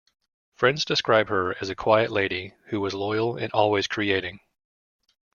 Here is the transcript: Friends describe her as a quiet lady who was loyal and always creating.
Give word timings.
Friends 0.55 0.83
describe 0.83 1.29
her 1.29 1.55
as 1.61 1.69
a 1.69 1.75
quiet 1.75 2.09
lady 2.09 2.55
who 2.69 2.81
was 2.81 2.95
loyal 2.95 3.37
and 3.37 3.51
always 3.53 3.85
creating. 3.85 4.39